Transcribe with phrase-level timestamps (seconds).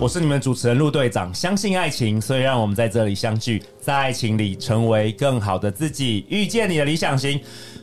[0.00, 1.34] 我是你们主持人陆队长。
[1.34, 7.40] 相信爱情，所以让我们在这里相聚，在爱情里成为更好的自己，遇见你的理想型。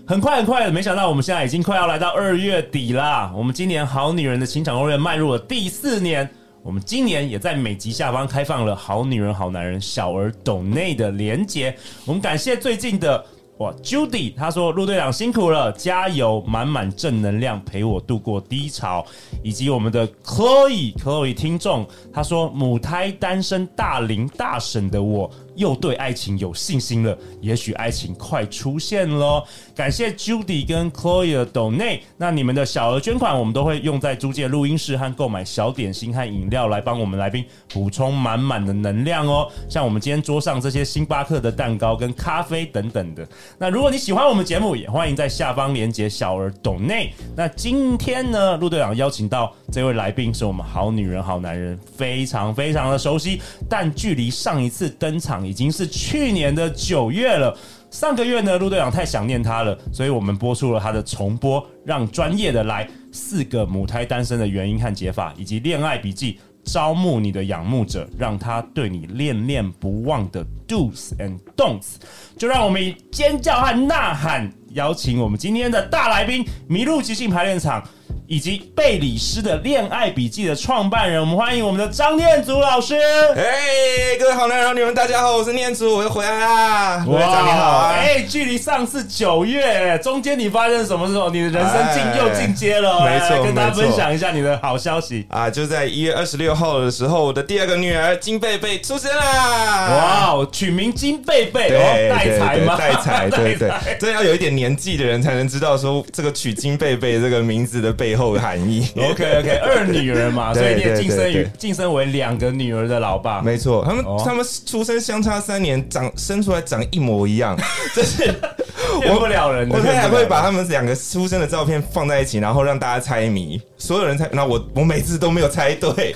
[0.07, 3.33] 很快很快的，没想到我们现在已经快要来到二月底啦。
[3.35, 6.27] 我们今年好女人的情场攻略迈入了第四年。
[6.63, 11.75] 我们今年也在每集下方开放了好女人好男人小额抖内的连结。
[12.05, 13.23] 我们感谢最近的
[13.59, 19.05] 哇，Judy，他说陆队长辛苦了，加油，满满正能量陪我度过低潮。
[19.43, 25.31] 以及我们的 Chloe，Chloe 听众，他说母胎单身大龄大婶的我。
[25.55, 29.43] 又对爱情有信心了，也许爱情快出现喽！
[29.75, 39.49] 感谢 Judy 跟 Chloe 的 donate，那你们的小额捐款，我们都会用在租借录音室和购买小点心和饮料，来帮我们来宾补充满满的能量哦。
[39.69, 43.27] 像我们今天桌上这些星巴克的蛋糕跟咖啡等等的。
[43.57, 47.11] 那如果你喜欢我们节目，也欢迎在下方连接小额 donate。
[47.35, 55.44] 那今天呢，陆队长邀请到这位来宾是我们好女人好男人，非常非常的熟悉，但距离上一次登场。
[55.47, 57.57] 已经是去年的九月了。
[57.91, 71.95] 上个月呢，陆队长太想念他了，所以我们播出了他的重播，让专业的来四个母胎单身的原因和解法，以及恋爱笔记，招募你的仰慕者，让他对你恋恋不忘的 do's and don'ts。
[72.37, 77.81] 就让我们以尖叫和呐喊，邀请我们今天的大来宾——麋鹿即兴排练场。
[78.27, 82.95] 以及贝里斯的恋爱笔记的创办人，我们欢迎我们的张念祖老师。
[83.35, 87.05] 哎、各位好男人、好女人，大家好，我是念祖，我又回来啦。
[87.07, 87.93] 哇，张你好啊！
[87.95, 91.29] 哎，距离上次九月，中间你发生什么时候？
[91.29, 93.01] 你的人生进又进阶了。
[93.01, 95.47] 没错，跟大家分享一下你的好消息啊！
[95.47, 100.33] 就在一月二十六号的时候，我的第二个女儿金贝贝出生啦！
[100.33, 102.75] 哇，取名金贝贝，哦，带财吗？
[102.75, 103.69] 带财，对对，
[103.99, 108.87] 这要有一点年纪的人才能知道，说这个取金贝贝这个名字的背后的含义。
[108.95, 113.41] OK OK， 二女儿嘛，所以你也晋升于晋升为两个女儿的老爸。
[113.41, 117.57] 没错，他们、哦、他们出生相差三年，长生出来长一模一样，
[117.93, 118.23] 这是
[119.01, 119.75] 骗不了人的。
[119.75, 124.29] 我现在还会把他们两个出生的照片放在一起，然后让大家猜谜，所有人猜。
[124.31, 126.13] 那我我每次都没有猜对，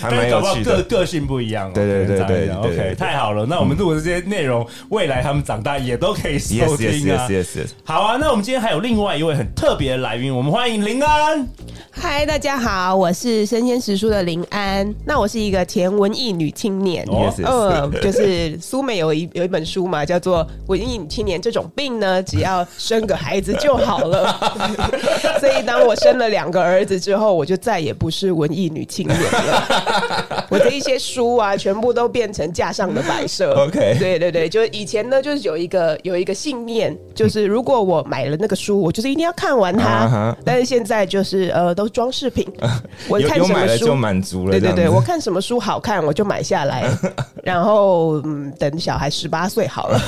[0.00, 0.76] 还蛮有趣的。
[0.76, 3.46] 个个性不一样、哦，对对对对，对，对，OK，太好了。
[3.46, 7.26] 那我们录的这些内容、嗯，未来他们长大也都可以收听啊。
[7.28, 7.68] Yes, yes, yes, yes, yes.
[7.84, 11.46] 好啊，那我们今天还有另外一位很特别的来宾，我们欢迎林安。
[11.90, 14.94] 嗨，大家好，我是生鲜食书的林安。
[15.04, 24.26] 那我是一个前文艺女青年，嗯、就是苏美有一有一本书嘛，叫做《文艺女青年这种病呢， 只要生个孩子就好了。》
[25.38, 29.81] 所以当我生了两个儿子之后，我就再也不是文艺女青年了。
[30.48, 33.52] 我的一些书啊，全部都变成架上的摆设。
[33.66, 40.06] OK，对对对，就是以前呢，就是有一个有一个信念，就是如果我买了那个书，我就是一定要看完它。
[40.06, 40.36] Uh -huh.
[40.44, 41.72] 但是现在就是呃。
[41.74, 42.46] 都装饰品，
[43.08, 44.50] 我看什么书就满足了。
[44.50, 46.86] 对对对，我看什么书好看，我就买下来，
[47.42, 49.98] 然后嗯，等小孩十八岁好了。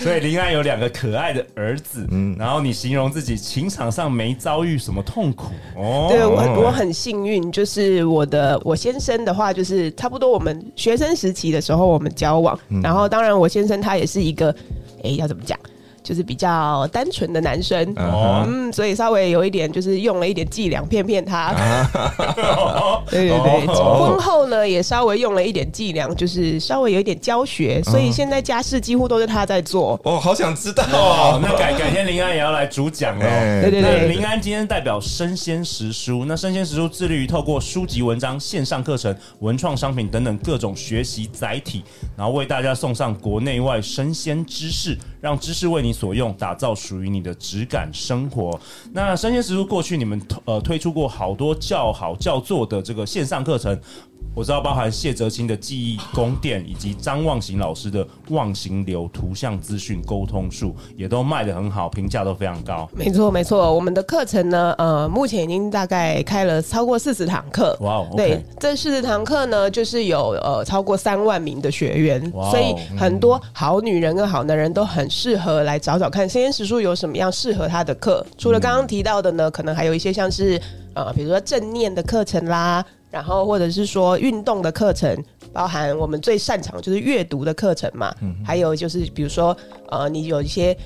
[0.00, 6.08] 所以林安有两个可爱的儿子，嗯，然后你形容自己情场上没遭遇什么痛苦哦。
[6.10, 14.54] 对，我我很幸运，就是我的我先生的话，就是差不多我们学生时期的时候我们交往，嗯、然后当然我先生他也是一个，
[15.02, 15.58] 哎，要怎么讲？
[16.04, 18.44] 就是比较单纯的男生，uh.
[18.46, 21.54] 嗯，所以稍微有一点，就是用了一点伎俩骗骗他。
[21.54, 23.00] Uh.
[23.10, 29.98] 对对对，婚后呢也稍微用了一点伎俩，就是稍微有一点教学，所以现在家事几乎都是他在做。
[30.04, 33.24] 哦、uh 好想知道哦，那改改天林安也要来主讲哦。
[33.24, 33.62] Uh.
[33.62, 41.82] 对对对，林安今天代表生鲜时书，那生鲜时书致力于透过书籍、文章、线上课程、文创商品等等各种学习载体，
[42.14, 44.98] 然后为大家送上国内外生鲜知识。
[45.24, 48.60] 让知识为你所用，打造属于你的质感生活。
[48.92, 53.80] 那生鲜食蔬过去你们呃推出过好多叫好叫座的这个线上课程。
[54.34, 62.88] 我知道包含谢哲青的记忆宫殿，以及张望行老师的望行流图像资讯沟通术，也都卖得很好，评价都非常高。
[62.92, 67.76] 没错，没错，我们的课程呢，呃，目前已经大概开了超过四十堂课。
[67.80, 78.26] 哇、wow, okay，对，这四十堂课呢，就是有呃超过三万名的学员，wow, 所以很多好女人跟好男人都很适合来找找看，生鲜时书有什么样适合他的课。
[78.36, 80.60] 除了刚刚提到的呢，可能还有一些像是
[80.94, 82.84] 呃，比如说正念的课程啦。
[83.14, 85.16] 然后，或者是说运动的课程，
[85.52, 88.12] 包含我们最擅长就是阅读的课程嘛。
[88.20, 88.34] 嗯。
[88.44, 89.56] 还有就是，比如说，
[89.88, 90.76] 呃，你有一些，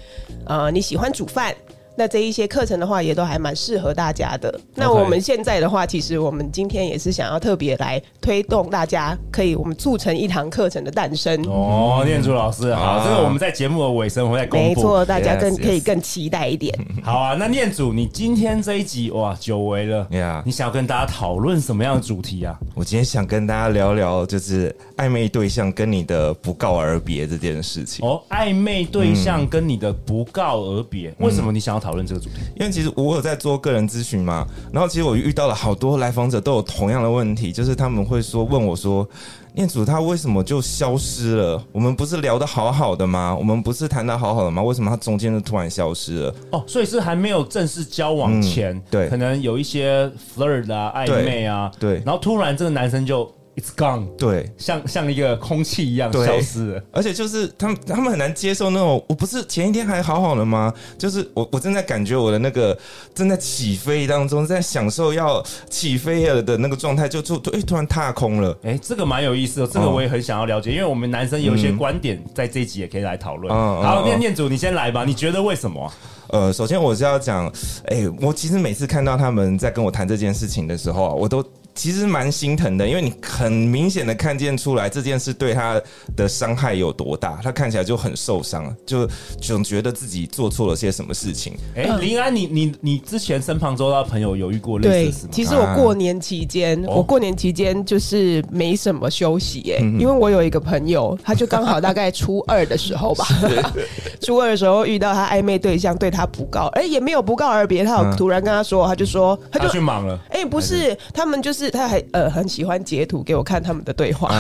[0.45, 1.57] 呃，你喜欢煮饭，
[1.99, 4.61] 那这一些课程的话，也都还蛮适合大家的。
[4.73, 11.43] 那我们现在的话，其实我们今天也是想要特别来推动大家，可以我们促成一堂课程的诞生。
[11.49, 14.69] 哦，念祖老师，好，这个我们在节目的尾声会再公布。
[14.69, 16.73] 没错，大家更可以更期待一点。
[17.03, 20.41] 好啊，那念祖，你今天这一集哇，久违了呀！
[20.47, 22.57] 你想要跟大家讨论什么样的主题啊？
[22.77, 28.07] 我今天想跟大家聊聊，就是暧昧对象跟你的不告而别这件事情。
[28.07, 32.37] 哦，暧昧对象跟你的不告而别，为什么你想要讨论这个主题？
[32.59, 39.09] 因为其实我有在做个人咨询嘛，然后其实我遇到了好多来访者都有同样的问题，就是他们会说问我说，
[39.55, 41.65] 念祖他为什么就消失了？
[41.73, 43.35] 我们不是聊得好好的吗？
[43.37, 44.63] 我们不是谈得好好的吗？
[44.63, 46.35] 为什么他中间就突然消失了？
[46.53, 53.31] 哦，所以是还没有正式交往前，嗯、对，可能有一些 flirt 啊、暧昧啊，对，对，然后突然这个男生就。
[53.59, 56.83] It's gone，对，像像一个空气一样消失了。
[56.93, 60.73] 而且就是他们他们很难接受那种，我不是前一天还好好的吗？
[60.97, 62.79] 就是我我正在感觉我的那个
[63.13, 68.57] 正在起飞当中，在享受要起飞了的那个状态，就就哎突然踏空了。
[68.63, 73.53] 哎，这个蛮有意思的，这个我也很想要了解，因为我们男生有一些观点，在这一集也可以来讨论。
[73.53, 75.05] 嗯，好，念念主，你先来吧。
[75.05, 75.93] 你觉得为什么？
[76.29, 77.53] 呃，首先我是要讲，
[77.87, 81.45] 哎，我其实每次看到他们在跟我谈这件事情的时候啊，我都。
[81.79, 85.81] 其实蛮心疼的，因为你很明显的看见出来这件事对他
[86.17, 89.09] 的伤害有多大，他看起来就很受伤，就
[89.41, 91.57] 总觉得自己做错了些什么事情。
[91.77, 95.31] 哎、欸，林安，你你你之前身旁周遭朋友有遇过类似的事吗？
[95.31, 103.25] 对，其实我过年期间，啊、我过年期间就是没什么休息、欸，哎、哦，因为我有一个朋友，他就刚好大概初二的时候吧，
[104.21, 111.68] 初二的时候遇到他暧昧对象对他不告，哎、欸，也没有不告而别，他有突然跟他说，他就说他就他去忙了，哎、欸，不是，他们就是。
[111.71, 114.31] 他还呃很喜欢截图给我看他们的对话，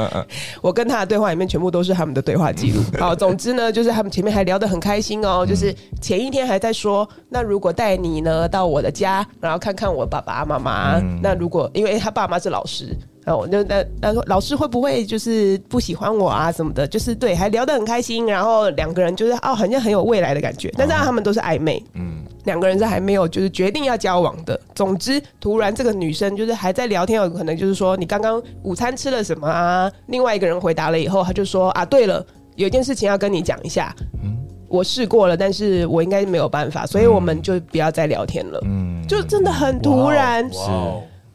[0.62, 2.82] 我跟他的对话里面全部都是他们的对话记录。
[2.98, 22.24] 好，总之呢，就是他们前面还聊得很开心哦，就是前一天还在说，那如果带你呢到我的家，然后看看我爸爸妈妈，那如果因为他爸妈是老师，然后我就那他说老师会不会就是不喜欢我啊什么的，就是对，还聊得很开心，然后两个人就是哦好像很有未来的感觉，但是他们都是暧昧，嗯。
[22.46, 24.58] 两个人是还没有就是决定要交往的。
[24.74, 29.92] 总之，突然这个女生就是还在聊天，有可能就是说你刚刚午餐吃了什么啊？
[30.06, 33.94] 另外一个人回答了以后，他就说啊，对了，有一件事情要跟你讲一下。
[34.22, 34.36] 嗯，
[34.68, 38.60] 我试过了，但是我应该没有办法，所以我们就不要再聊天了。
[38.64, 40.50] 嗯，就真的很突然。
[40.52, 40.58] 是。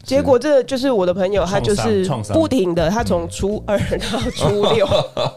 [0.04, 4.88] 结果这就是我的朋友，他就是不停的，他从初二到初六，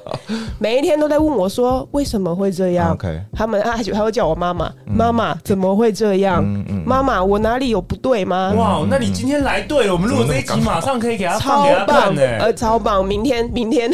[0.59, 2.97] 每一天都在问我说为什么会这样。
[3.33, 6.43] 他们啊，他会叫我妈妈，妈妈怎么会这样？
[6.85, 8.53] 妈妈，我哪里有不对吗？
[8.57, 12.23] 哇，那你今天来对了，我们录这一集马上可以给他放给他看呢。
[12.39, 13.05] 呃，超棒！
[13.05, 13.91] 明天，明天，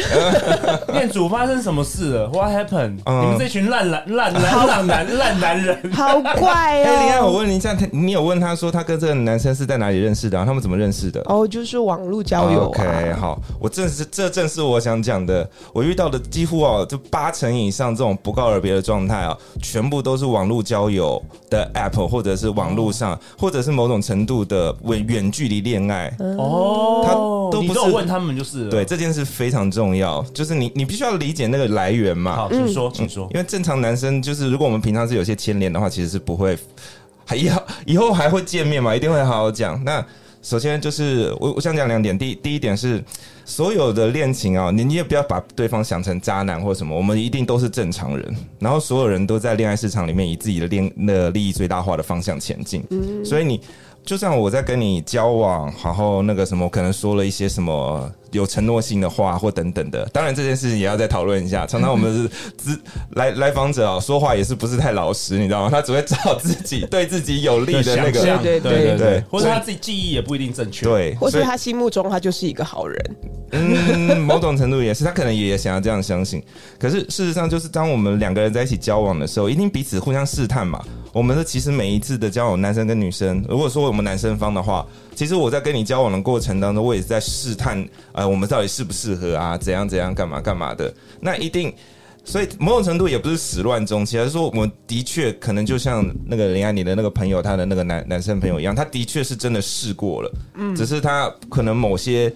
[0.91, 2.97] 店主发生什么事了？What happened？
[3.05, 6.85] 你们这群烂男、烂男、烂男、烂男人，好怪哦！
[6.85, 10.37] 哎，林安，我问你一下，你有问他说他跟这个男生是在哪里认识的？
[10.45, 11.21] 他们怎么认识的？
[11.25, 12.65] 哦，就是网络交友。
[12.65, 15.49] OK，好，我正是这正是我想讲的。
[15.73, 26.15] 我遇到的几乎哦，就八成以上这种不告而别的状态啊，全部都是网络交友的 App，或者是网络上，或者是某种程度的远远距离恋爱。
[26.37, 27.13] 哦，他
[27.51, 32.35] 都不是问他们就是对这件事非常重要，就是你你必须要理解那个来源嘛。
[32.35, 33.27] 好，请说，请说。
[33.33, 36.57] 因为正常男生就是，如果我们平常是有些牵连的话，其实是不会
[37.25, 39.81] 还以后以后还会见面嘛，一定会好好讲。
[39.83, 40.05] 那
[40.41, 43.03] 首先就是我我想讲两点，第第一点是
[43.45, 52.83] 所有的恋情啊，你你也不要把对方想成渣男或什么，我们一定都是正常人，然后所有人都在恋爱市场里面以自己的恋那利益最大化的方向前进，
[53.23, 53.61] 所以你。
[54.03, 60.03] 就像我在跟你交往，然后那个什么，可能说了一些什么有承诺性的话或等等的。
[60.11, 61.65] 当然这件事情也要再讨论一下。
[61.67, 62.79] 常常我们是资
[63.11, 65.69] 来 来访者啊，说话也是不是太老实，你知道吗？
[65.69, 73.15] 他只会找自己对自己有利的那个， 对对对对 对，或者他自己记忆也不一定正确，对，或是他心目中他就是一个好人。
[73.51, 76.41] 嗯，某种程度也是，他可能也想要这样相信。
[76.79, 80.83] 可是事实上，就是当我们两个人在一起交往的时候，一定彼此互相试探嘛。
[81.13, 89.57] 我们的其实每一次的交往，男生跟女生，如果说我们男生方的话，其实我在跟你交往的过程当中，我也是在试探，呃，我们到底适不适合啊？
[89.57, 90.93] 怎样怎样干嘛干嘛的？
[91.19, 91.73] 那一定，
[92.23, 102.33] 所以某种程度也不是始乱终弃，而是说我们的确可能就像那个林安妮的那个朋友，他的那个男男生朋友一样，他的确是真的试过了，嗯，只是他可能某些。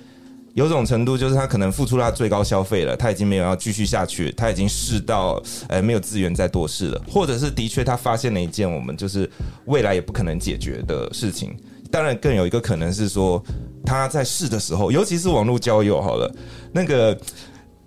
[0.56, 9.30] 有种程度，就是他可能付出了他最高消费了，他已经没有要继续下去，他已经试到，呃，没有资源再多试了，或者是的确他发现了一件我们就是
[9.66, 11.54] 未来也不可能解决的事情。
[11.92, 13.44] 当然，更有一个可能是说
[13.86, 16.34] 他在试的时候，尤其是网络交友好了，
[16.72, 17.18] 那个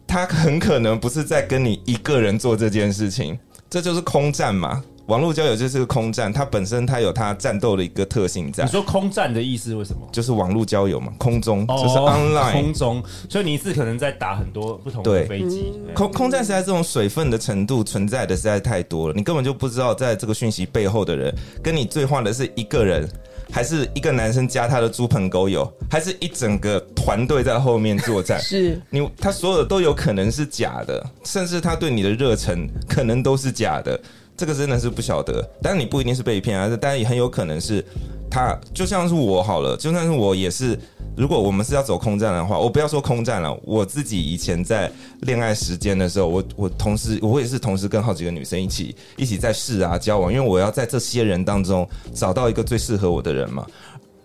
[0.06, 3.38] 他很可能不是在跟你一个人做这件事情，
[3.70, 4.84] 这就是空战嘛。
[5.08, 8.64] 网络交友就是个空战，它本身它有它战斗的一个特性在。
[8.64, 10.06] 你说空战的意思为什么？
[10.12, 15.72] 就是网络交友嘛，空中、哦、就是 online 空中，所以你一次可能在打很多不同的飞机。
[15.94, 23.08] 空空战实在这种水分的程度存在的实在太多了，你根本就不知道在这个讯息背后的人跟你对话的是一个人，
[23.50, 28.38] 还是一个男生加他的猪朋狗友，还是一整个团队在后面作战？
[28.42, 33.98] 是你他所有的都有可能是假的，甚至他对你的热忱可能都是假的。
[34.38, 37.84] 这个真的是不晓得，但你不一定是被骗啊，但也很有可能是
[38.30, 40.78] 他，就像是我好了，就算是我也是，
[41.16, 44.88] 如果我们是要走空战的话，我不要说空战了，我自己以前在
[45.22, 53.66] 恋爱时间的时候，我我同时我也是同时跟好几个女生一起一起在试啊交往，因为我要在这些人当中找到一个最适合我的人嘛，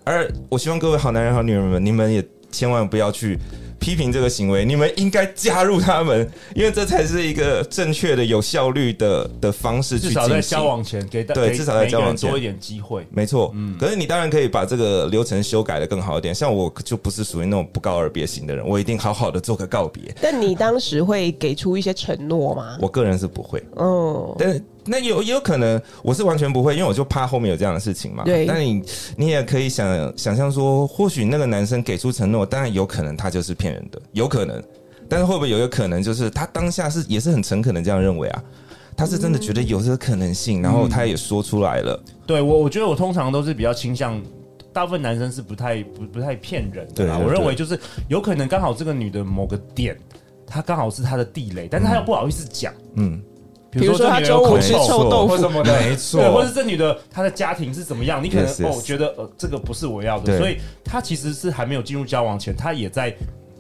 [0.04, 2.24] 而我希望各位好男人好女人们，你们也
[2.54, 3.38] 千万不要去。
[3.80, 10.22] 批评这个行为，你们应该加入他们，因为这才是一个正确的、有效率的的方式去进行。
[10.22, 13.06] 至少在交往前给对，至少在交往前多一点机会。
[13.10, 13.76] 没错，嗯。
[13.78, 16.34] 可是你当然可以把这个流程修改的更好一点。
[16.34, 20.16] 像我就不是属于那种不告而别型的人，我一定好好的做个告别。
[20.22, 22.78] 但你当时会给出一些承诺吗？
[22.80, 23.62] 我个人是不会。
[23.76, 24.64] 哦，但是。
[24.86, 28.24] 那有也有可能，我是完全不会，因为我就怕后面有这样的事情嘛。
[28.24, 28.46] 对。
[28.46, 28.84] 那你
[29.16, 34.62] 你也可以想想象说，或许那个男生给出承诺，当然有可能他就是骗人的，有可能。
[35.10, 38.44] 但是会不会有一个可能，就是他当下是也是很诚恳的这样认为啊？
[38.96, 42.00] 他是真的觉得有这个可能性，嗯、然后他也说出来了。
[42.26, 44.22] 对我，我觉得我通常都是比较倾向，
[44.72, 47.16] 大部分男生是不太不不太骗人的啦。
[47.18, 49.98] 对对对，我认为就是有可能刚好这个女的某个点，
[50.46, 52.74] 她刚好是她的地雷，但是她又不好意思讲。
[52.96, 53.22] 嗯。
[53.76, 63.16] 嗯比如说他教我吃臭豆腐什么的，没错，或者是这女的她的家庭是怎么样，你可能哦觉得呃这个不是我要的，所以她其实是还没有进入交往前，她也在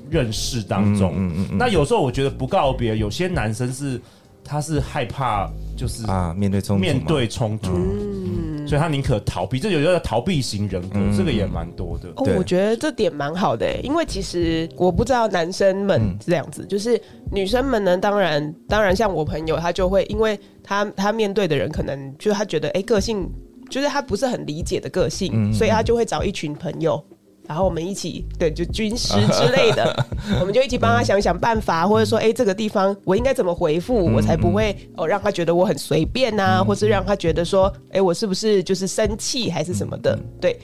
[0.09, 1.13] 认识当中。
[1.15, 1.57] 嗯嗯嗯。
[1.57, 3.99] 那有时候我觉得不告别，有些男生是
[4.43, 7.71] 他是害怕就是啊面对冲突面对冲突。
[7.71, 12.07] 嗯所以他宁可逃避，这有叫逃避型人格，嗯、这个也蛮多的。
[12.15, 23.29] 哦，我觉得这点蛮好的，因为其实我不知道男生们这样子，嗯、就是女生们呢，当然，当然像我朋友，他就会，因为他他面对的人可能就是他觉得，哎、欸，个性
[23.69, 27.03] 就是他不是很理解的个性，嗯、所以他就会找一群朋友。
[27.47, 30.05] 然后我们一起，对，就军师之类的，
[30.39, 40.57] 我们就一起帮他想想办法，或者说，哎，这个地方我应该怎么回复，我才不会哦让他觉得我很随便呐，或是让他觉得说，哎，我是不是就是生气还是什么的，对。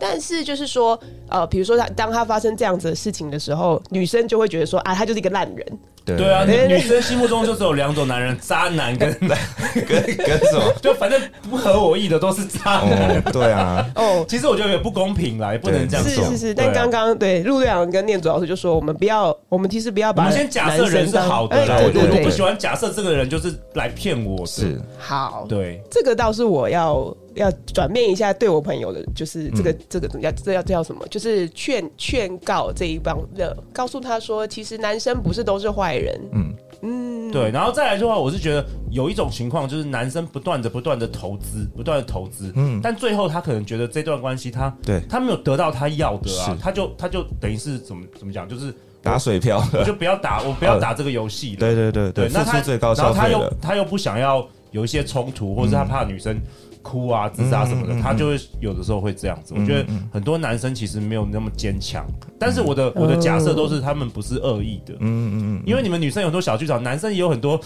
[0.00, 0.96] 但是就是说，
[1.28, 5.78] 呃，比如说他当他发生这样子的事情的时候，女生就会觉得说啊，他就是一个烂人。
[6.16, 10.72] 对，对啊，女生心目中就只有两种男人：渣男跟 跟跟什么？
[10.80, 13.16] 就反正不合我意的都是渣男。
[13.18, 13.30] 哦。
[13.32, 16.24] 对啊， 哦，其实我觉得也不公平啦，也不能这样说。
[16.24, 24.46] 是是是，但刚刚对陆队长跟念祖老师就说，我们不要，我们其实不要把我们先假设人是好的，欸、对对对，我不喜欢假设这个人就是来骗我的。
[24.46, 27.14] 是好，对，这个倒是我要。
[27.34, 31.06] 要转变一下对我朋友的，就是这个、嗯、这个怎么叫这要这叫什么？
[31.08, 36.20] 就是劝劝告这一帮的，告诉他说，其实男生不是都是坏人。
[36.32, 37.50] 嗯嗯，对。
[37.50, 51.58] 然后再来的话，我是觉得有一种情况，就是男生不断的不断的投资，不断的投资，嗯，但最后他可能觉得这段关系他对他没有得到他要的啊，他就他就等于是怎么怎么讲，就是打水漂，我就不要打，我不要打这个游戏了。
[51.58, 56.40] 对对对对，那他然后他又他又不想要有一些冲突，或者是他怕女生。
[56.88, 59.54] 哭啊，自杀什么的，嗯嗯嗯、他就会有的时候会这样子。
[59.54, 64.94] 我觉得很多男生其实没有那么坚强，嗯、但是我的我的假设都是他们不是恶意的。
[64.94, 67.60] 嗯嗯嗯，嗯因为你们女生有很多小剧场，男生也有很多。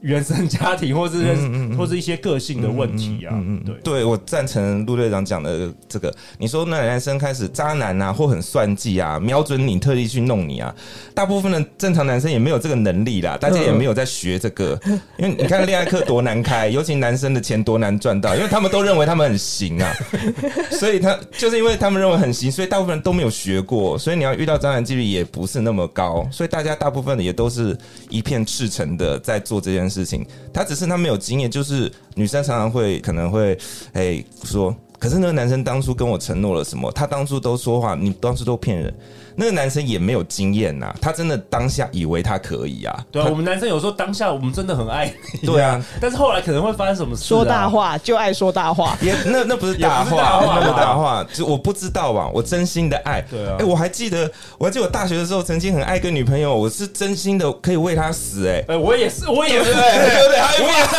[0.00, 1.34] 原生家庭，或是
[1.76, 3.34] 或是一些个性的问题啊，
[3.64, 6.14] 对，对我赞成陆队长讲的这个。
[6.38, 10.74] 你说那男生开始渣男啊，或很算计啊，瞄准你，特地去弄你啊。
[11.14, 14.78] 大部分的正常男生也没有这个能力啦， 大家也没有在学这个。
[15.18, 19.94] 因为你看恋爱课多难开， 尤其男生的钱多难赚到，因为他们都认为他们很行啊，
[20.70, 26.26] 所以他就是因为他们认为很行，所以大部分人都没有学过，所以你要遇到渣男几率也不是那么高。
[26.30, 27.76] 所以大家大部分的也都是
[28.08, 30.06] 一片赤诚的在做这件事。
[30.06, 33.58] 情，他只是他没有经验，就是女生常常会可能会
[33.92, 36.92] 哎说，可是那个男生当初跟我承诺了什么？
[36.92, 38.94] 他当初都说话，你当初都骗人。
[39.36, 42.98] 那个男生也没有经验呐，他真的当下以为他可以啊。
[43.12, 45.46] 对啊，我们男生有时候当下我们真的很爱你。
[45.46, 47.24] 对啊，但是后来可能会发生什么事？
[47.24, 53.20] 说大话就爱说大话，也那那不是大话，那么大话就我不知道吧，我真心的爱。
[53.30, 58.48] 对啊，哎，我还记得，我还记得我大学的时候曾经很爱个女朋友，我是真心的可以为她死。
[58.48, 60.96] 哎，哎，我也是，我也是，对对对，我也是，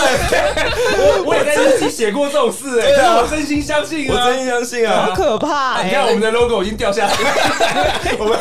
[0.98, 2.80] 我我也在日记写过这种事。
[2.82, 5.82] 哎，我真心相信，我真心相信啊，好可怕！
[5.84, 7.14] 你看我们的 logo 已经掉下来，
[8.20, 8.38] 我 们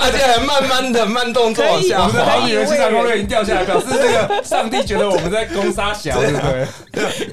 [0.00, 6.66] 而且还慢慢的慢动作往下，我们的好女人情场攻略已经掉下来，表示这个上帝觉得我们在攻杀小，对不对？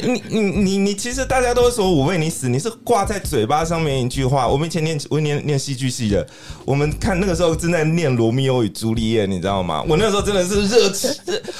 [0.02, 4.48] 你你你你，其实大家都说我为你死，你是挂在嘴巴上面一句话。
[4.48, 6.26] 我们以前念我念念戏剧系的，
[6.64, 9.84] 我们看那个时候正在念罗密欧与朱丽叶，你知道吗？
[9.88, 11.12] 我那时候真的是热情，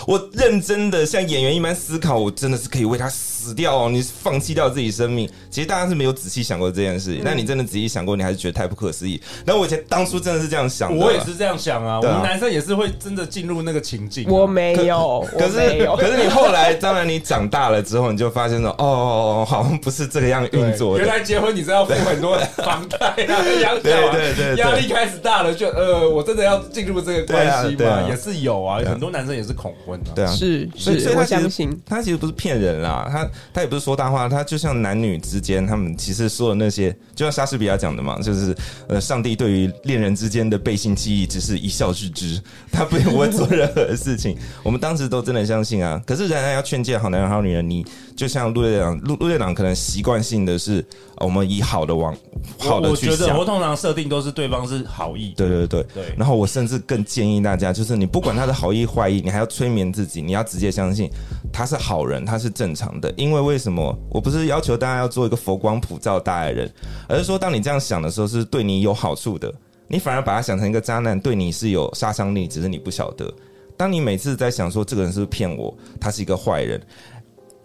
[0.08, 5.30] 我认真的像演员一般思考，我真的是可以为他死掉哦，你放弃掉自己生命。
[5.50, 9.22] 其实大家是没有仔细想过这件事，那、嗯、你真的仔细想过，你还是觉得太不可思议。
[9.46, 12.00] 那我以前当初真的是这样想的，我也是这样想啊。
[12.00, 14.32] 我们男生也是会真的进入那个情境、啊。
[14.32, 20.98] 我没有，可是可是你后来，当然你长大了之后，你就发现说，哦，好像不是这个样运作。
[20.98, 23.16] 原来结婚你是要付很多房贷啊，
[23.62, 28.06] 养小孩，对对对，压力开始大了，就呃，我真的要进入这个关系嘛、啊？
[28.10, 30.16] 也是有啊，很多男生也是恐婚的、啊。
[30.16, 38.56] 对啊，是所以所以他我相信他其实不是骗人啦，他他也不是说大话，他就像男女之间，他们其实说的那些，就像莎士比亚讲的嘛，就是
[38.88, 44.38] 呃，上帝对于恋人之间的背信弃义，只是一笑置之，他不不会做任何的事情。
[44.64, 50.86] 我们当时都真的相信啊，可是仍然要劝诫好男人好女人，你就像陆队长，陆陆队长可能习惯性的是，
[51.18, 52.16] 我们以好的往
[52.58, 53.12] 好的去想。
[53.12, 55.34] 我觉得我通常设定都是对方是好意。
[55.36, 56.14] 对对对对。
[56.18, 61.10] 然后我甚至更建议大家，就是你不管他的好意坏意，你还要催眠自己，你要直接相信
[61.52, 63.14] 他是好人，他是正常的。
[63.18, 63.98] 因为为什么？
[64.10, 66.72] 我不是要求大家要做一个佛光普照大爱人，
[67.08, 69.54] 而是说当你这样想的时候，是对你有好处的。
[69.88, 73.32] 你反而把他想成一个渣男，对你是有杀伤力，只是你不晓得。
[73.78, 76.82] 当你每次在想说这个人是不是骗我，他是一个坏人，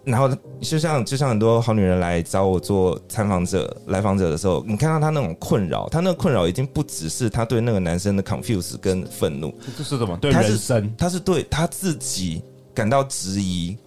[0.03, 0.29] 然后
[0.61, 10.15] 就像就像很多好女人来找我做参访者、来访者的时候，你看到他那种困扰，他那个困扰已经不只是他对那个男生的 confuse 跟愤怒，这是什么？
[10.17, 13.77] 对人生，他是对他自己感到质疑，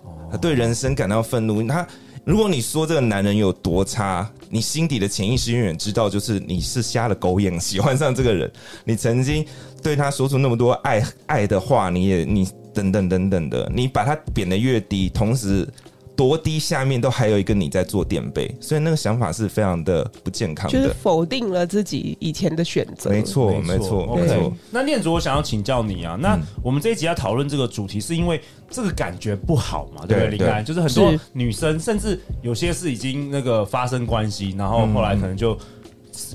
[0.41, 1.63] 对人生感到愤怒。
[1.67, 1.87] 他
[2.25, 8.51] 如果你说这个男人有多差，你心底的潜意识永远知道，就是你是瞎了狗眼喜欢上这个人，
[8.85, 9.45] 你曾经。
[9.83, 15.69] 对他说出那么多爱爱的话，你也你等等等等的，你把他贬得越低，同时
[16.17, 23.11] 多低下面都还有一个你在做垫背，所以那个想法是非常的不健康的，就是否定了自己以前的选择。
[23.11, 24.37] 没错，没错，没错。
[24.37, 30.07] Okay, 那念祖，我想要请教你啊，那我们这一集要讨论这个主题，是因为这个感觉不好嘛？
[30.07, 30.39] 对不对？
[30.39, 35.59] 林安，就是很多女生，甚至有些是已经那个发生关系，然后后来可能就。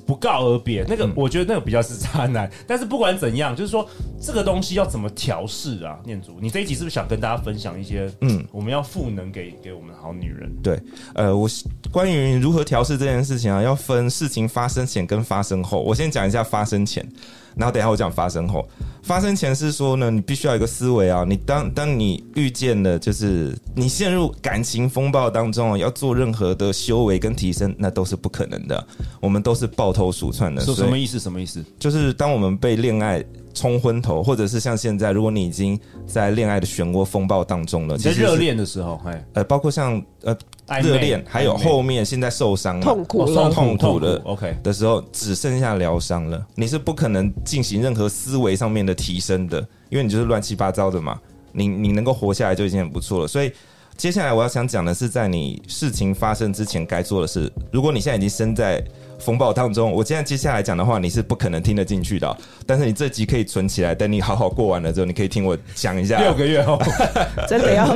[0.05, 2.47] 不告而别，那个我觉得那个比较是渣男。
[2.47, 3.87] 嗯、 但是不管怎样，就是说
[4.21, 5.99] 这个东西要怎么调试啊？
[6.03, 8.11] 念祖，你这一集是不是想跟大家分享一些？
[8.21, 10.51] 嗯，我们要赋能给给我们好女人。
[10.61, 10.79] 对，
[11.13, 11.47] 呃，我
[11.91, 15.81] 关于如何调试这件事情啊，要分事情发生前跟发生后。
[15.81, 17.07] 我先讲一下发生前。
[17.55, 18.65] 然后等一下我讲发生后，
[19.01, 28.88] 发生前是说呢，你必须要有一个思维啊，你当当你遇见了，就是你陷入感情风暴当中，要做任何的修为跟提升，那都是不可能的。
[29.19, 30.62] 我们都是抱头鼠窜的。
[30.63, 31.19] 说什么意思？
[31.19, 31.63] 什么意思？
[31.79, 38.99] 就是当我们被恋爱冲昏头，或者是像现在，如果你已经在恋爱的漩涡风暴当中了，其实热恋的时候，
[39.33, 40.38] 呃，包括像呃。
[40.83, 46.45] 热恋，还有后面现在受伤了，痛苦痛苦的，OK 的时候，只剩下疗伤了。
[46.53, 49.59] 你是不可能进行任何思维上面的提升的，
[49.89, 51.19] 因为你就是乱七八糟的嘛。
[51.53, 53.27] 你你能够活下来就已经很不错了。
[53.27, 53.51] 所以
[53.97, 57.51] 接下来我要想讲的是，在你事情发生之前该做的事。
[57.71, 58.79] 如果你现在已经身在
[59.19, 62.38] 风暴当中，我现在接下来讲的话，你是不可能听得进去的。
[62.65, 66.19] 但是你这集可以存起来，等你好好过完了之后，你可以听我讲一下。
[66.19, 66.82] 六个月后，
[67.47, 67.88] 真的要。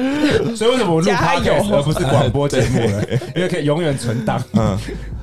[0.56, 3.04] 所以为什么我录 podcast 而不是广播节目呢？
[3.36, 4.44] 因为可以永远存档。
[4.54, 4.78] 嗯，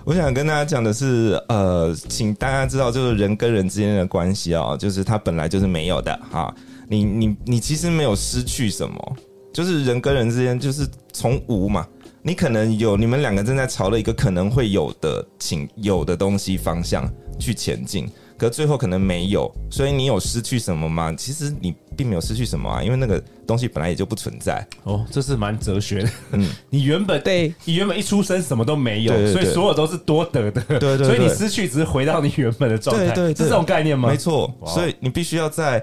[0.04, 6.52] 我想跟大家讲的是，呃，请大家知道，就是人跟人之间的关系哦，就是它本来就是没有的哈。
[6.88, 9.16] 你你你其实没有失去什么，
[9.52, 11.86] 就是人跟人之间就是从无嘛。
[12.22, 18.06] 你可能有，你们两个正在朝着一个可能会有的请有的东西方向去前进，
[18.36, 21.14] 可最后可能没有，所以你有失去什么吗？
[21.16, 24.66] 其实你并没有失去什么啊，因为那个东西本来也就不存在。
[24.84, 26.10] 哦，这是蛮哲学的。
[26.32, 30.60] 嗯， 你原本对，你原本一出生什么都没有，所以所有都是多得的。
[30.62, 33.08] 对对，对，所以你失去只是回到你原本的状态。
[33.14, 34.10] 对，是这种概念吗？
[34.10, 35.82] 没错，所以你必须要在。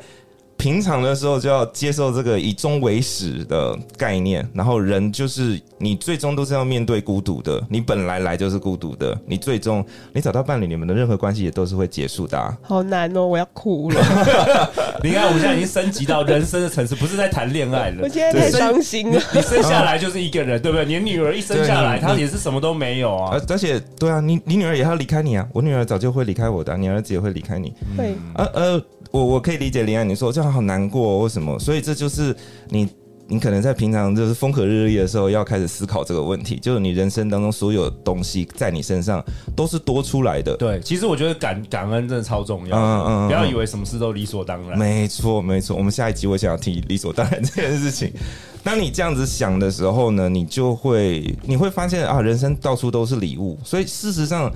[0.58, 12.58] 平常的时候就要接受这个以终为始的概念，然后人就是你最终都是要面对孤独的，你本来来就是孤独的，你最终你找到伴侣，你们的任何关系也都是会结束的啊。
[12.64, 14.02] 好难哦，我要哭了。
[15.04, 18.02] 你看，我们现在已经升级到人生的层次，不是在谈恋爱了。
[18.02, 19.22] 我现在太伤心了。
[19.34, 20.86] 你生下来就是一个人，对不对？
[20.86, 23.40] 你女儿一生下来，她也是什么都没有啊。
[23.48, 25.48] 而且，对啊，你你女儿也要离开你啊。
[25.54, 27.72] 我女儿早就会离开我的，你儿子也会离开你。
[27.96, 28.84] 对，呃呃。
[29.12, 31.58] 我我可以理解林安你说这样好难过，为什么？
[31.60, 32.36] 所以这就是
[32.70, 32.88] 你
[33.30, 39.22] 你可能在平常就是风和日丽的时候，要开始思考这个问题，就是你人生当中所有东西在你身上
[39.56, 40.56] 都是多出来的。
[40.56, 42.78] 对，其实我觉得感感恩真的超重要。
[42.78, 44.80] 嗯嗯，不要以为什么事都理所当然。
[44.80, 48.12] 没错没错，我们下一集我想要提理所当然这件事情。
[48.64, 53.58] 当你这样子想的时候呢，你就会你会发现啊，人生到处都是礼物。
[53.64, 54.50] 所以事实上，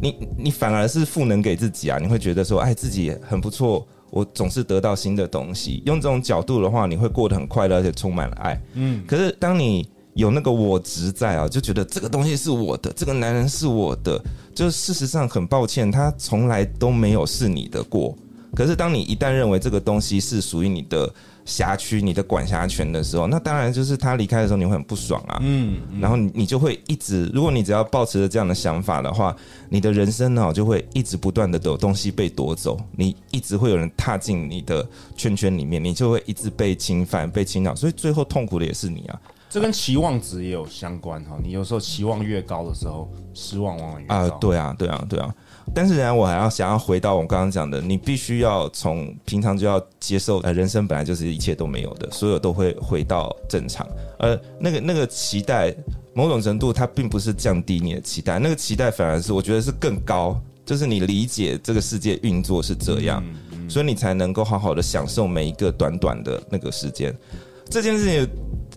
[0.00, 3.86] 你你反而是赋能给自己啊，你会觉得说，哎，自己很不错。
[4.14, 8.62] 我总是得到新的东西，用这种角度的话，你会过得很快乐，而且充满了爱。
[8.74, 14.22] 嗯，可是当你有那个我执在啊，就觉得这个东西是我的，这个男人是我的，
[14.54, 18.16] 就事实上很抱歉，他从来都没有是你的过。
[18.54, 21.12] 可是当你一旦认为这个东西是属于你的。
[21.44, 25.38] 辖区你的管辖权的时候，那当然就是他离开的时候你会很不爽啊。
[25.42, 29.34] 嗯，嗯，然后你你就会一直，如果你只要保持着这样的想法的话，
[29.68, 39.20] 你的人生呢就会一直不断的有东西被夺走，你一直会有人踏进你的圈圈里面，你就会一直被侵犯、被侵扰，所以最后痛苦的也是你啊。
[39.50, 44.14] 这跟期望值也有相关哈，你有时候期望越高的时候，失望往往越高。
[44.14, 45.32] 啊，对啊，对啊，对啊。
[45.72, 53.86] 但是，然我还要想要回到我刚刚讲的，你必须要从平常就要接受，呃，人生本来就是一切都没有的，所有都会回到正常。
[54.18, 55.74] 而那个那个期待，
[56.12, 63.22] 某种程度它并不是降低你的期待，那个期待反而是我觉得是更高，就是你理解这个世界运作是这样，
[63.68, 67.14] 所以你才能够好好的享受每一个短短的那个时间。
[67.70, 68.28] 这件事情。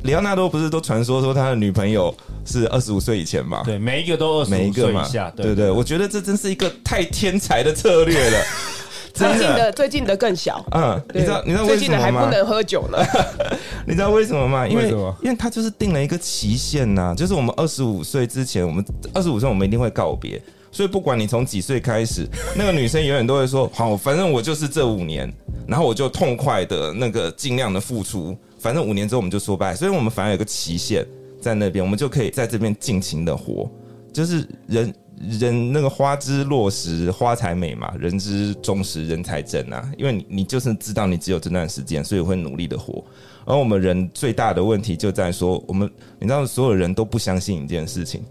[0.03, 2.13] 里奥纳多不是都传说说他的女朋友
[2.45, 3.62] 是二十五岁以前嘛？
[3.65, 5.31] 对，每一个都二十五岁以下。
[5.36, 8.38] 对对，对，我觉得这真是一个太天才的策略了。
[9.13, 10.63] 最近的最近的更小。
[10.71, 11.77] 嗯，你知道你知道为什么吗？
[11.77, 12.99] 最近的还不能喝酒呢。
[13.88, 14.67] 你知道为什么吗？
[14.67, 14.91] 因为
[15.23, 20.39] 因为他就是定了一个期限呐、啊，就是我们二十五岁之前，我们二十五岁我们一定会告别。
[20.71, 25.33] 所以不管你从几岁开始， 那个女生永远都会说：好，反正我就是这五年，
[25.67, 28.38] 然后我就痛快的那个尽量的付出。
[28.60, 31.06] 反正五年之后我们就说拜，所以我们反而有个期限
[31.41, 33.70] 在那边，我们就可以在这边尽情的活。
[34.12, 34.93] 就是人
[35.30, 39.91] 人那个花之落实花才美嘛，人之忠实人才真啊。
[39.98, 43.04] 因为你你就是知道你只有这段时间，所以会努力的活。
[43.46, 45.89] 而我们人最大的问题就在说，我们
[46.20, 48.24] 你知道所有人都不相信一件事情，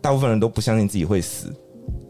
[0.00, 1.52] 大部分人都不相信自己会死。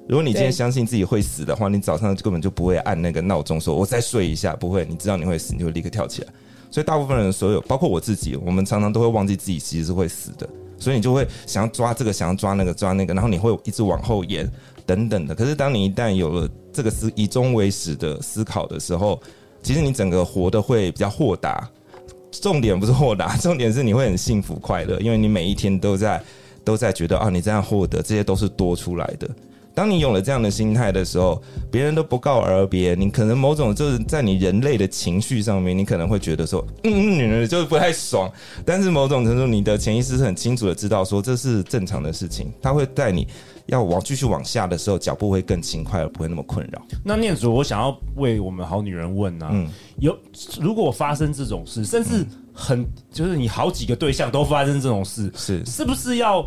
[0.09, 6.29] 如果你今天相信自己会死的话，你早上根本就不会按那个闹钟说“我再睡一下”，不会，你知道你会死，你就立刻跳起来。
[6.71, 10.49] 所以大部分人，所有包括我自己，我们常常都会忘记自己其实是会死的，
[10.79, 14.51] 所以你就会想要抓这个，想要抓那个，抓那个，然后你会一直往后延
[14.85, 15.35] 等等的。
[15.35, 19.21] 可是当你一旦有了这个思以终为始的思考的时候，
[19.63, 21.69] 其实你整个活得会比较豁达。
[22.33, 26.23] 重点不是豁达，重点是你会很幸福快乐，因为你每一天都在
[26.63, 29.27] 都在觉得啊，你这样获得这些都是多出来的。
[29.77, 38.33] 当你有了这样的心态的时候，别人都不告而别，你可能某种就是在你人类的情绪上面，你可能会觉得说，嗯嗯，就是不太爽。
[38.65, 43.29] 但是某种程度，你的潜意识是很清楚的知道说这是正常的事情，它会带你
[43.67, 46.81] 要往继续往下的时候，脚步会更勤快，而不会那么困扰。
[47.05, 50.17] 那念祖，我想要为我们好女人问啊，嗯，有
[50.59, 56.47] 如果发生这种事，甚至很就是你好几个对象都发生这种事，是是不是要？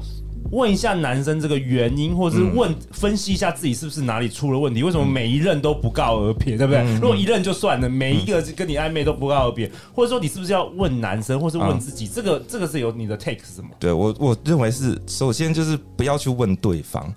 [0.52, 4.82] 问一下男生这个原因，或者是问分析一下自己是不是哪里出了问题？
[4.82, 6.84] 为什么每一任都不告而别，对不对？
[6.96, 12.08] 如果一任就算了，每一个跟你暧昧都不告而别，或者说你是不是要问男生，或是问自己？
[12.08, 13.70] 这个这个是有你的 take 是什么？
[13.80, 17.14] 对我我认为是，首先就是不要去问对方，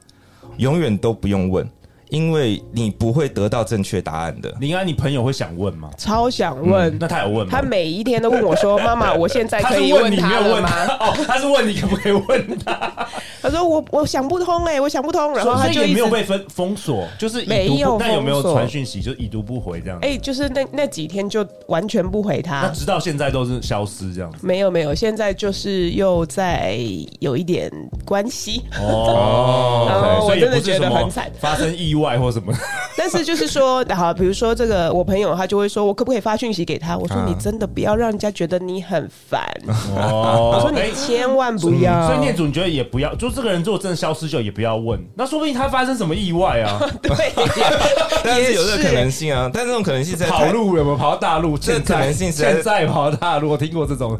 [0.59, 1.67] 永远都不用问。
[2.12, 4.55] 因为你不会得到正确答案的。
[4.61, 5.88] 林安，你朋友会想问吗？
[5.96, 6.92] 超想问。
[6.94, 7.48] 嗯、那他有问吗？
[7.51, 10.68] 他每一天都问我说：“妈妈， 我现在可以问他了吗？”
[11.01, 13.09] 哦，他是问你可不可以问他？
[13.40, 17.96] 他说：“我我想不通哎、欸，我想不通。”然后他就也没有被封封锁，就是没有。
[17.98, 19.01] 那有没有传讯息？
[19.01, 19.98] 就已读不回这样？
[20.03, 22.61] 哎、欸，就是那那几天就完全不回他。
[22.61, 24.46] 那直到现在都是消失这样子？
[24.46, 26.79] 没有没有，现在就是又在
[27.20, 27.70] 有一点
[28.05, 29.87] 关系哦。
[29.88, 32.53] 然后我真的觉得很惨，发生意外或什么。
[32.97, 36.97] 但是就是说，好，比如说这个我朋友他就会说，我可不可以发讯息给他？
[36.97, 39.43] 我说你真的不要让人家觉得你很烦。
[39.97, 41.93] 哦，我说你千万不要。
[41.93, 45.03] 嗯、所以念主你觉得也不要，就这个人如果真的消失就也不要问。
[45.15, 46.79] 那说不定他发生什么意外啊？
[47.03, 47.33] 对，
[48.25, 49.51] 但是有这个可能性啊。
[49.53, 51.57] 但这种可能性在跑路有没有跑到大陆？
[51.57, 54.19] 这可能性现在跑到大陆，我听过这种。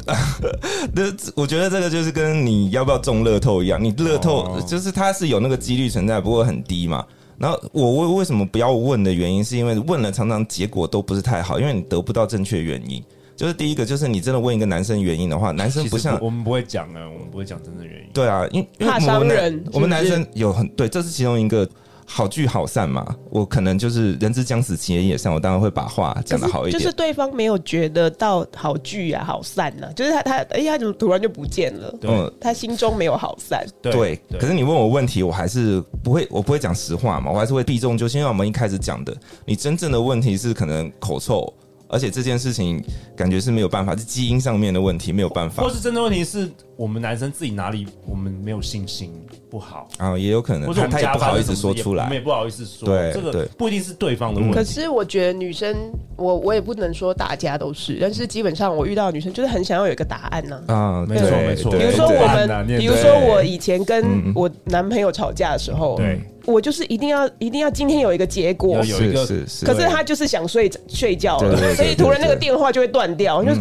[0.93, 1.03] 那
[1.35, 7.03] 我觉得这个就是跟你要不要中乐透一样，你乐透就是它是有那个几率存在，不过很低嘛。
[7.37, 13.03] 然后我为为什么不要问的原因，是因为问了常常结果都不是太好，因为你得不到正确原因。
[13.35, 18.05] 就是第一个，就是你真的问一个男生原因的话，男生不像我们不会讲啊，我们不会讲真正原因。
[18.13, 21.67] 对啊，因因为我们男我们男生有很对，这是其中一个
[22.15, 26.79] 好聚好散嘛，我可能就是人之将死，其言也善，我当然会把话讲的好一点。
[26.79, 31.97] 就是对方没有觉得到好聚啊，好散呢、啊，就是他他哎呀，怎么突然就不见了？
[32.03, 33.65] 嗯，他心中没有好散。
[33.81, 38.19] 对，可是你问我问题，我还是不会，我不会讲实话嘛，我还是会避重就轻。
[38.19, 39.11] 因为我们一开始讲的，
[39.43, 41.51] 你真正的问题是可能口臭。
[41.93, 42.83] 而且这件事情
[43.15, 45.63] 感觉是没有办法，是基因上面的问题，没有办法。
[45.63, 49.13] 或是真的问题是我们男生自己哪里我们没有信心
[49.49, 50.67] 不好啊，也有可能。
[50.67, 52.87] 或者我们他也不好意思说出来，我们也不好意思说。
[52.87, 54.55] 对，这个不一定是对方的问题。
[54.55, 55.75] 可是我觉得女生，
[56.15, 60.59] 我我也不能说大家都是，但是基本上我遇到的女生就是很想要有一个答案呢。
[60.67, 61.71] 啊，没错没错。
[61.71, 66.19] 比如说我们，比如说我以前跟我男朋友吵架的时候，对。
[66.45, 73.51] 我就是一定要一定要今天有一个结果，有一个是是，可是他就是想睡睡觉了，所以突然那个电话就会断掉，就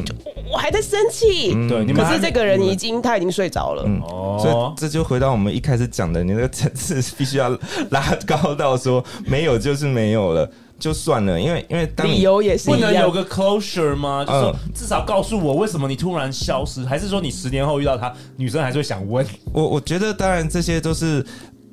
[0.53, 7.57] 我还在生气，对，可是这个人已经他已经睡着了，哦，所以这就回到我们一开始讲的，你那个层次必须要
[7.91, 14.25] 拉高到说没有就是没有了，就算了，因为因为理由也是不能有个 closure 吗？
[14.25, 19.25] 就是说至少告诉我为什么你突然消失，还是说你十年后遇到他，女生还是会想问？
[19.53, 21.25] 我我觉得当然这些都是。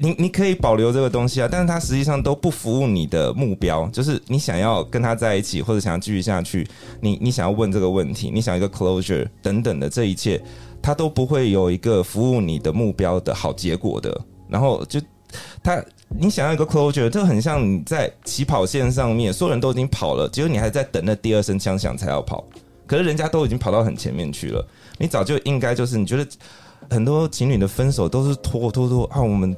[0.02, 6.66] 你你可以保留这个东西啊，但是它实际上都不服务你的目标，就是你想要跟他在一起，或者想要继续下去，
[7.02, 10.42] 你你想要问这个问题，你想一个 closure 等等的这一切，
[10.82, 14.18] 它都不会有一个服务你的目标的好结果的。
[14.48, 15.02] 然后就
[15.62, 22.48] 他，你想要一个 closure，就很像你在起跑线上面，所有人都已经跑了，结果你还在等那第二声枪响才要跑，
[22.88, 24.66] 可是人家都已经跑到很前面去了，
[24.98, 26.26] 你早就应该就是你觉得。
[26.90, 29.22] 很多情侣的分手都是拖拖拖啊！
[29.22, 29.56] 我们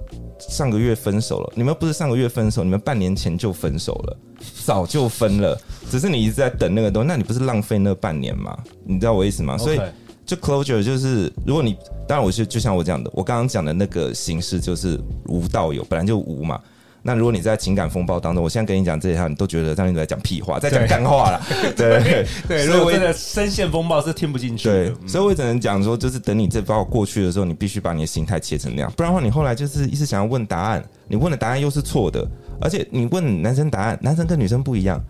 [0.49, 4.17] 上个月分手了，你们不是上个月分手，你们半年前就分手了，
[4.65, 8.57] 早就分了，只是你一直在等那个东西，那你不是浪费那半年吗？
[8.83, 9.57] 你知道我意思吗？
[9.57, 9.79] 所以
[10.25, 11.75] 就 closure 就是，如果你
[12.07, 16.59] 当然我是就像我讲的，我刚刚讲的那个形式就是无到有，本来就无嘛。
[17.03, 21.41] 那如果你在情感风暴当中，我现在跟你讲这一套，你都觉得张你在讲屁话，在讲干话了。
[21.75, 24.69] 对对，如果真的深陷风暴是听不进去。
[24.69, 32.23] 对，所以我只能讲说，就是等你这包过去的时候，你必须把你的心态切成那样，不然的话，你后来就是一直想要问答案，你问的答案又是错的，
[32.61, 35.01] 而且你问男生答案，男生跟女生不一样。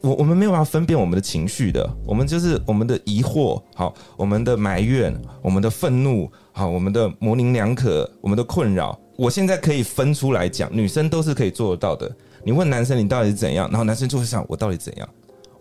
[0.00, 5.12] 我我们没有办法分辨我们的情绪的，我们就是我们的疑惑，好，我们的埋怨，
[5.42, 8.96] 我们的愤怒，好，我们的模棱两可，我们的困扰。
[9.16, 12.10] 我现在可以分出来讲，女生都是可以做得到的。
[12.44, 15.08] 你问男生你到底是怎样，然后男生就会想我到底怎样。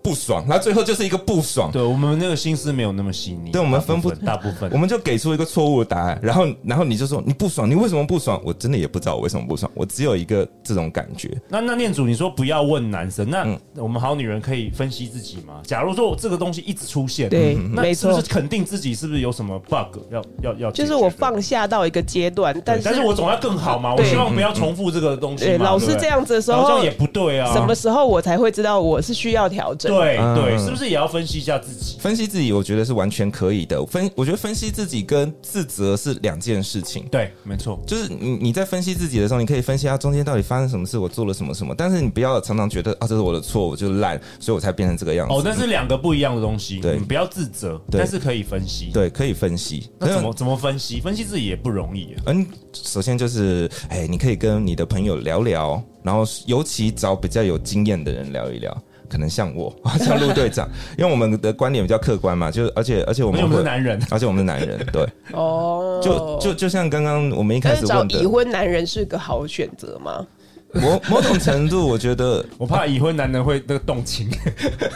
[0.06, 1.72] 不爽，那最后就是一个不爽。
[1.72, 3.50] 对，我们那个心思没有那么细腻。
[3.50, 8.40] 对，我们分不大部分，我们就给出一个错误的答案，然后，然后你就说你不爽，你为什么不爽？
[8.46, 11.36] 我真的也不知道我为什么不爽，我只有一个这种感觉。
[11.50, 15.62] 那那念祖，你说不要问男生，那我们好女人可以分析自己吗？
[15.64, 20.72] 假如说我这个东西一直出现，对，那是不是肯定自己是不是有什么 bug 要要要？
[20.72, 25.46] 就是我放下到一个阶段，但是但是我总要更好嘛，我希望不要重复这个东西。
[25.46, 27.52] 对，老是这样子的时候，好像也不对啊。
[27.52, 29.95] 什么时候我才会知道我是需要调整？
[29.98, 30.76] 对对，是。
[30.76, 31.98] 不是也要分析一下自己？
[32.00, 33.84] 分析自己，我觉得是完全可以的。
[33.86, 37.06] 分，我觉得分析自己跟自责是两件事情。
[37.10, 41.74] 对，没错，就是你你在分析自己的时候，你可以分析下中间到底发生什么事，我做了什么什么。
[41.74, 45.34] 但是你不要常常觉得啊，这是我的错，我就烂，所以我才变成这个样子。
[45.34, 46.80] 哦，那是两个不一样的东西。
[46.82, 48.92] 对，你不要自责，但是可以分析。
[48.92, 49.90] 对，可以分析。
[49.98, 51.00] 那怎么怎么分析？
[51.00, 52.14] 分析自己也不容易。
[52.26, 58.76] 嗯，首先就是，哎，你可以跟你的朋友聊聊，然后尤其找比较有经验的人聊一聊。
[59.10, 70.26] 可能像我， 像陆队长，因为我们的观点比较客观嘛，就是而且而且我们是男人，而且我们是男人，对，哦，就就就像刚刚我们一开始问的，已婚男人是个好选择吗？
[70.74, 74.30] 某某种程度，我觉得 我怕已婚男人会那个动情，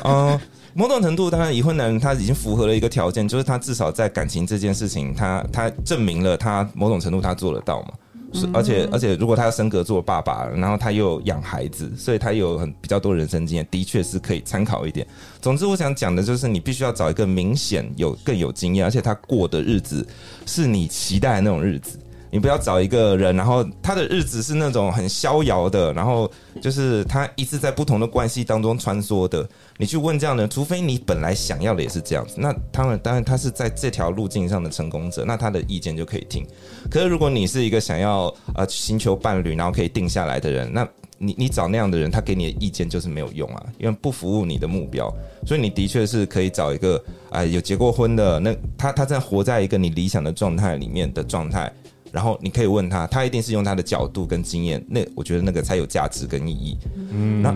[0.04, 0.38] 嗯，
[0.74, 7.90] 某种程度，当然已婚男人他已经符合了一个条件，就是他至少在感情这件事情，他他证明了他某种程度他做得到嘛。
[8.34, 15.06] 是，而且而且，如果他要升格做爸爸，然后他又养孩子，所以他有很比较多人生经验，的确是可以参考一点。
[15.42, 20.06] 总之，我想讲的就是，你必须要找一个明显有更有经验，而且他过的日子
[20.46, 21.98] 是你期待的那种日子。
[22.32, 26.30] 你不要找一个人，然后他的日子是那种很逍遥的，然后
[26.62, 29.48] 就是他一直在不同的关系当中穿梭的。
[29.78, 36.46] 你去问这样的人，除非你本来想要的也是这样子，那他们当然他是在这条路径上的成功者，那他的意见就可以听。
[36.92, 40.88] 可是如果你是一个想要呃寻求伴侣，然后可以定下来的人，那
[41.18, 45.12] 你你找那样的人，他给你的意见就是没有用啊，因为不服务你的目标。
[45.46, 51.72] 所以你的确是可以找一个啊、有结过婚的，那他他在活在一个你理想的状态里面的状态。
[52.12, 56.78] 然后你可以问他，他一定是用他的角度跟经验，那我觉得那个才有价值跟意义。
[57.12, 57.50] 嗯，那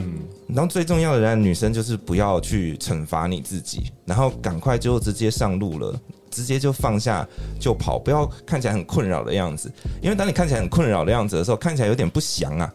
[0.47, 7.27] 然后最重要的人，女生就是不要去惩罚你自己，然后赶快就直接上路了，直接就放下
[7.59, 9.71] 就跑，不要看起来很困扰的样子。
[10.01, 12.71] 因为当你看起来很困扰的样子的时候，看起来有点不祥啊。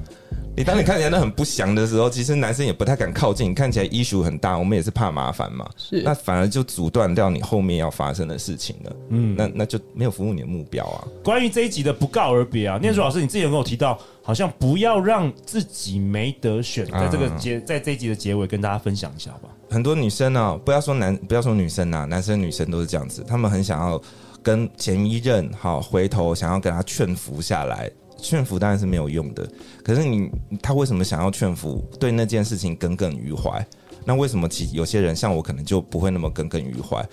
[0.59, 3.49] 你当你看起来那很不祥的时候，其实男生也不太敢靠近。
[3.49, 5.65] 你看起来 issue 很大，我们也是怕麻烦嘛。
[5.77, 8.97] 是，那反而就阻断掉你后面要发生的事情了。
[9.11, 11.07] 嗯，那那就没有服务你的目标啊。
[11.23, 19.49] 关于这一集的不告而别啊，念珠老师，你自己有跟我提到，好像不要让自己没得选，在这个结，在这一集的结尾跟大家分享一下吧。
[19.71, 24.03] 很多女生啊，不要说男，不要说女生啊，男生女生都是这样子，他们很想要
[24.43, 27.89] 跟前一任好回头，想要跟他劝服下来。
[28.21, 29.49] 劝服当然是没有用的，
[29.83, 30.29] 可是你
[30.61, 31.83] 他为什么想要劝服？
[31.99, 33.65] 对那件事情耿耿于怀。
[34.05, 37.07] 那为什么其有些人像我可能就不会那么耿耿于怀？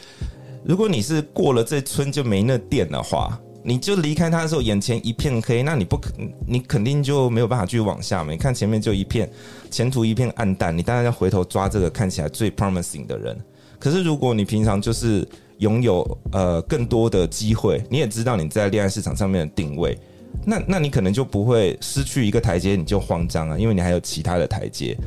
[0.63, 6.11] 如果你是过了这村就没那店的话，你就离开他的时候眼前一片黑，那你不可
[6.47, 8.31] 你肯定就没有办法继续往下嘛。
[8.31, 9.29] 你看前面就一片
[9.69, 13.37] 前途一片暗淡，你当然要回头抓这个看起来最 promising 的人。
[13.77, 19.97] 可是如果你平常就是拥有呃更多的机会，你也知道你在恋爱市场上面的定位。
[20.43, 24.97] 那那你可能就不会失去一个台阶，你就慌张啊，因为你还有其他的台阶。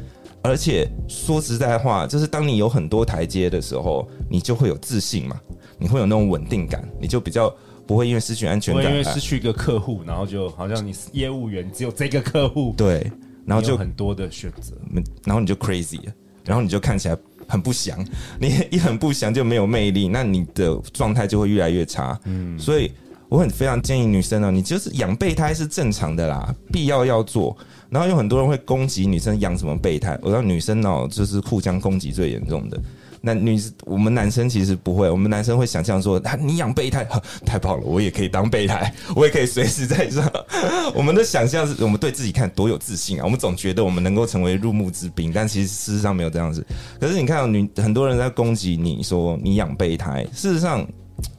[0.41, 5.39] 而且说实在话，就是当你有很多台阶的时候，你就会有自信嘛，
[5.79, 7.53] 你会有那种稳定感，你就比较
[7.87, 13.11] 不会因为失去安全感，因为失去一个客户，然后就好像你业务员只有这个客户，对，
[13.45, 14.77] 然后就很多的选择，
[15.25, 15.99] 然后你就 crazy，
[16.45, 18.03] 然后你就看起来很不祥，
[18.41, 22.91] 你一很不祥就没有魅力，那你的状态就会越来越差，嗯，所以。
[23.29, 27.57] 我很非常建议女生呢，你就是养备胎是正常的啦，必要要做。
[27.91, 32.79] 然后有很多人会攻击女生养什么备胎，我知道女生哦，就是互相攻击最严重的。
[33.21, 37.07] 那女我们男生其实不会，我们男生会想象说，啊，你养备胎
[37.45, 40.31] 太棒了，我也可以当备胎，我也可以随时在上。
[40.95, 46.65] 我们的想象是我们对自己看多有自信啊，我们总觉得我们能够成为入幕之宾，但其实事实上没有这样子。
[47.01, 50.87] 可是你看，女很多人在攻击你说你养备胎，事实上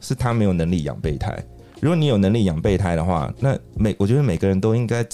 [0.00, 1.42] 是他没有能力养备胎。
[1.80, 5.04] 如果你有能力养备胎的话，那每我觉得每个人都应该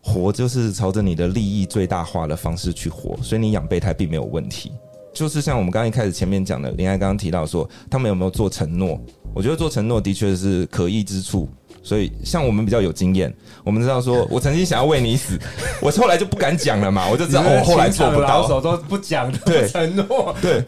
[0.00, 4.70] 活，就是朝着你的利益最大化的方式去活，所以你养备胎并没有问题。
[5.12, 9.00] 就是像我们刚一开始前面讲的，林爱刚刚提到说，他们有没有做承诺？
[9.34, 11.48] 我觉得做承诺的确是可议之处。
[11.86, 15.38] 所以，像我们比较有经验，我们知道说， 我曾经想要为你死，
[15.80, 18.26] 我后来就不敢讲了嘛，我就知道我后来做不到。
[18.26, 20.64] 老手都不讲的承诺，对，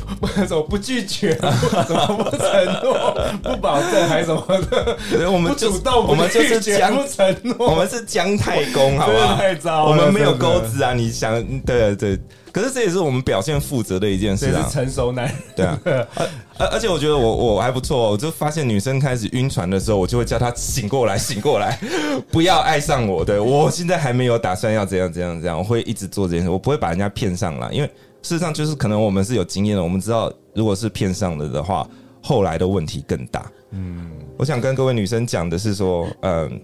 [0.46, 1.34] 什么不拒绝，
[1.88, 4.96] 怎么不承诺，不保证，还什么的。
[5.28, 9.34] 我们主动，我们就是姜承诺，我们是姜太公，好不好？
[9.34, 10.94] 太糟，我们没有钩子啊！
[10.94, 12.16] 你想，对对。
[12.50, 16.08] 可是这也是我们表现负责的一件事啊，成熟男人，对啊，
[16.58, 21.78] 而而且我觉得我我还不错，我就发现女生开始晕船的时候，我就会叫她醒过来，醒过来，
[22.30, 23.24] 不要爱上我。
[23.24, 27.86] 对，我现在还没有打算要怎样怎样怎样，我会一直做这件事，我不会把人家骗上来，因为
[28.22, 31.88] 事实上就是可能我们是有经验的，我们知道如果是骗上了的话，
[32.22, 33.50] 后来的问题更大。
[33.70, 36.60] 嗯，我想跟各位女生讲的是说，嗯，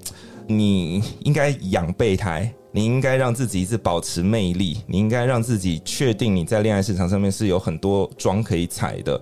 [0.46, 2.52] 你应该养备胎。
[2.76, 9.16] 你应该让自己一直保持魅力，你应该让自己确定你在恋爱市场上面是有很多桩可以踩的，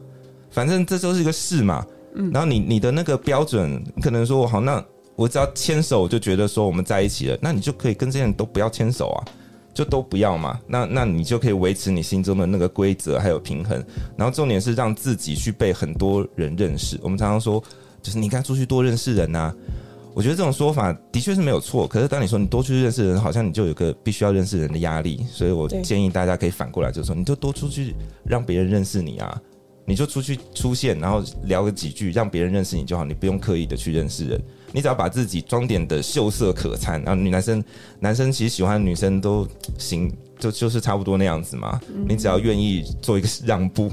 [0.53, 1.85] 反正这就是一个事嘛。
[2.15, 4.85] 嗯，然后你你的那个标准，可能说我好，那
[5.17, 9.25] 我只要牵手就觉得说我们在一起了，那你就可以跟这些人都不要牵手啊，
[9.73, 10.61] 就都不要嘛。
[10.67, 13.83] 那那你就可以维持你心中的那个规则还有平衡。
[14.17, 17.01] 然后重点是让自己去被很多人认识。
[17.03, 17.63] 我们常常说，
[18.03, 19.55] 就是你应该出去多认识人呐。
[20.15, 29.41] 我觉得这种说法的确是没有错，可是当你说你多出去认识人，好像你就有个必须要认识人的压力，所以我建议大家可以反过来，就是说你就多出去让别人认识你啊，
[29.85, 34.41] 你就出去出现，然后聊个几句，让别人认识你就好，你不用刻意的去认识人，
[34.73, 37.65] 你只要把自己装点的秀色可餐，然后女男生
[37.99, 39.47] 男生其实喜欢女生都
[39.79, 43.91] 行，就就是差不多那样子嘛，你只要愿意做一个让步，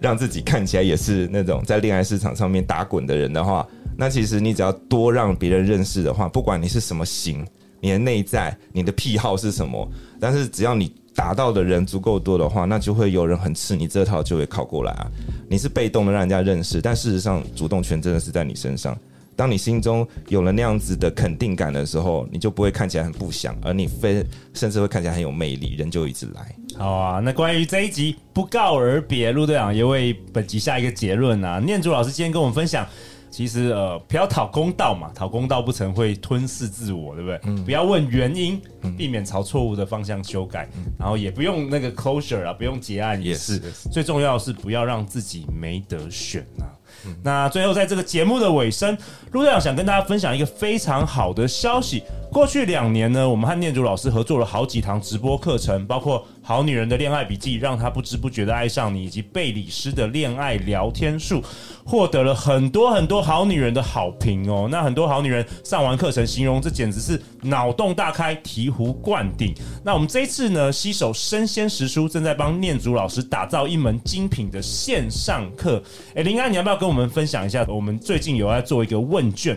[0.00, 3.66] 让自己看起来也是那种在恋爱市场上面打滚的人的话。
[3.94, 7.46] 那其实你只要多让别人认识的话，不管你是什么型，
[7.78, 9.86] 你的内在、你的癖好是什么，
[10.18, 15.06] 但是只要你打到的人足够多的话，那就会有人很吃你这套，就会靠过来啊。
[15.48, 18.96] 你是被动的让人家认识，但事实上主动权真的是在你身上。
[19.34, 26.54] 当你心中有了那样子的肯定感的时候，你就不会看起来很不祥，而你非甚至会看起来很有魅力，人就一直来。
[26.78, 31.58] 好啊，那关于这一集不告而别，陆队长也为本集下一个结论啊。
[31.58, 32.86] 念祖老师今天跟我们分享。
[33.32, 37.40] 其实呃，不要讨公道嘛，讨公道不成会吞噬自我，对不对？
[37.44, 37.64] 嗯。
[37.64, 38.60] 不要问原因，
[38.94, 40.84] 避免朝错误的方向修改，嗯。
[40.98, 43.58] 然后也不用那个 closure 啊，不用结案也是。
[43.58, 43.90] Yes, yes.
[43.90, 46.68] 最重要的是不要让自己没得选啊。
[47.06, 47.16] 嗯。
[47.24, 48.94] 那最后在这个节目的尾声，
[49.30, 52.02] 陆队长想跟大家分享一个非常好的消息。
[52.30, 61.42] 过去两年呢，我们和念祖老师合作了好几堂直播课程，包括《好女人的恋爱笔记》，让她不知不觉的爱上你，以及贝里斯的恋爱聊天术，
[61.84, 64.68] 获得了很多很多好女人的好评哦。
[64.70, 69.54] 那很多好女人上完课程，形容这简直是脑洞大开、醍醐灌顶。
[69.84, 75.80] 那我们这一次呢，携手生鲜时书，正在帮念祖老师打造一门精品的线上课。
[76.16, 77.64] 哎，林安，你要不要跟我们分享一下？
[77.68, 79.56] 我们最近有在做一个问卷。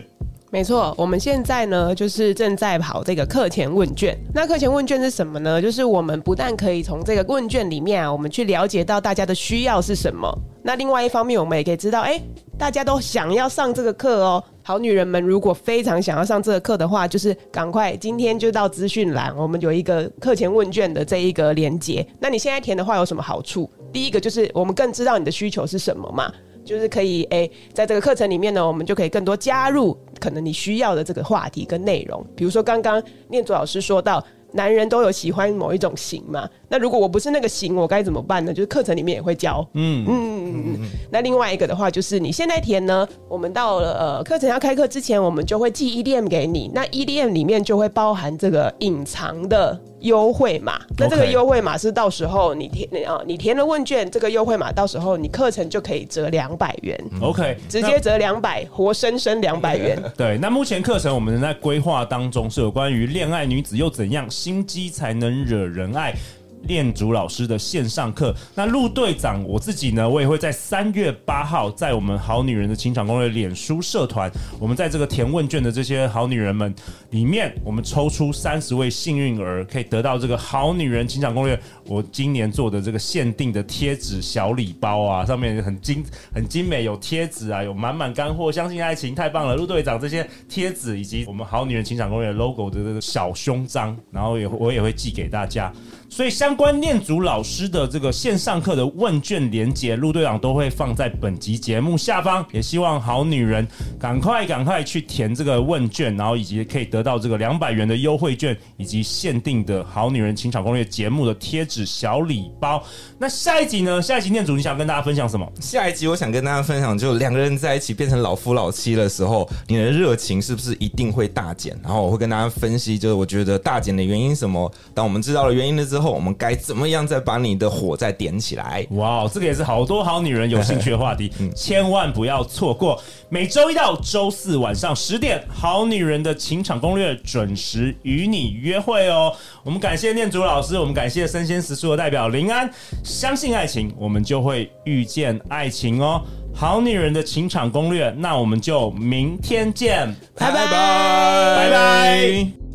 [0.56, 4.18] 没错，我们现在呢，就是正在跑这个课前问卷。
[4.32, 5.60] 那课前问卷是什么呢？
[5.60, 10.26] 就是我们不但可以从这个问卷里面啊，我们去了解到大家的需要是什么。
[10.62, 12.18] 那另外一方面，我们也可以知道，哎，
[12.56, 14.42] 大家都想要上这个课哦。
[14.62, 22.06] 好女人们如果非常想要上这个课的话，就是赶快今天就到资讯栏，我们有一个课前问卷的这一个连接。
[22.18, 23.70] 那你现在填的话有什么好处？
[23.92, 26.32] 第一个就是我们更知道你的需求是什么嘛。
[26.64, 32.24] 就是可以诶、在这个课程里面呢，我们就可以更多加入可能你需要的这个话题跟内容。
[32.34, 38.54] 比如说刚刚念祖老师说到，男人都有喜欢某一种型嘛，那如果我不是那个型，我该怎么办呢？
[38.54, 39.66] 就是课程里面也会教。
[39.74, 40.88] 嗯嗯嗯嗯。
[41.10, 49.78] 那另外一个的话，就是你现在填呢，我们到了呃课程要开课之前，我们就会寄 EDM 给你，那 EDM 里面就会包含这个隐藏的。
[50.06, 56.98] 优惠码，那这个优惠码是到时候你填啊，你填了问卷，这个优惠码到时候你课程就可以折两百元。
[57.20, 60.00] OK，直接折两百，活生生两百元。
[60.16, 66.14] 对，那目前课程我们在规划当中是有关于恋爱女子又怎样心机才能惹人爱。
[66.62, 76.74] 念祖老师的线上课，那陆队长我自己呢，我也会在三月八号在我们好女人的情场攻略脸书社团，我们在这个填问卷的这些好女人们
[77.10, 86.04] 里面，我们抽出三十位幸运儿，可以得到这个好女人情场攻略我今年做的这个限定的贴纸小礼包啊，上面很精
[86.34, 95.72] 很精美，有贴纸啊，有满满干货，相信爱情太棒了，陆队长这些贴纸以及我们好女人情场攻略 logo 的这个小胸章，然后也我也会寄给大家。
[96.08, 102.46] 所以相关念祖老师的这个线上课的问卷连接，陆队长都会放在本集节目下方。
[102.52, 103.66] 也希望好女人
[103.98, 112.82] 赶快赶快去填这个问卷，然后以及可以得到这个两百元的优惠券，以及限定的好女人情场攻略节目的贴纸小礼包。
[113.18, 114.00] 那下一集呢？
[114.00, 115.46] 下一集念祖你想跟大家分享什么？
[115.60, 121.78] 下一集我想跟大家分享，就两个人在一起变成老夫老妻的时候，你的热情是不是一定会大减？
[121.82, 124.70] 然后我会跟大家分析，就是我觉得大减的原因什么？
[124.94, 126.16] 当我们知道了原因了之后。
[126.16, 128.86] 我们该怎么样再把你的火再点起来？
[128.90, 132.98] 哇，这个也是好多好女人有兴趣的话题， 嗯、千万不要错过。
[133.28, 139.32] 每周一到周四晚上十点，好女人的情场攻略准时与你约会哦。
[139.62, 142.70] 我们感谢念祖老师，我们感谢生鲜时书的代表林安。
[143.04, 146.22] 相信爱情，我们就会遇见爱情哦。
[146.54, 151.56] 好女人的情场攻略，那我们就明天见，拜拜拜拜。
[151.56, 152.65] 拜拜。